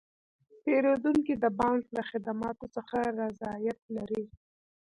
[0.63, 4.23] پیرودونکي د بانک له خدماتو څخه رضایت لري.